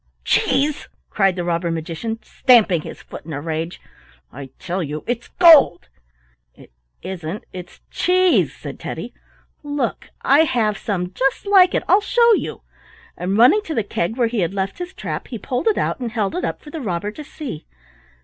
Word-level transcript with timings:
cheese!" 0.25 0.87
cried 1.11 1.35
the 1.35 1.43
robber 1.43 1.69
magician, 1.69 2.17
stamping 2.23 2.81
his 2.81 3.03
foot 3.03 3.23
in 3.23 3.31
a 3.33 3.39
rage; 3.39 3.79
"I 4.33 4.47
tell 4.57 4.81
you 4.81 5.03
it's 5.05 5.27
gold." 5.27 5.89
"It 6.55 6.71
isn't! 7.03 7.43
it's 7.53 7.81
cheese!" 7.91 8.51
said 8.51 8.79
Teddy. 8.79 9.13
"Look! 9.61 10.09
I 10.23 10.39
have 10.45 10.75
some 10.79 11.13
just 11.13 11.45
like 11.45 11.75
it; 11.75 11.83
I'll 11.87 12.01
show 12.01 12.33
you," 12.33 12.63
and 13.15 13.37
running 13.37 13.61
to 13.61 13.75
the 13.75 13.83
keg 13.83 14.17
where 14.17 14.25
he 14.27 14.39
had 14.39 14.55
left 14.55 14.79
his 14.79 14.95
trap 14.95 15.27
he 15.27 15.37
pulled 15.37 15.67
it 15.67 15.77
out 15.77 15.99
and 15.99 16.11
held 16.11 16.33
it 16.33 16.43
up 16.43 16.63
for 16.63 16.71
the 16.71 16.81
robber 16.81 17.11
to 17.11 17.23
see. 17.23 17.67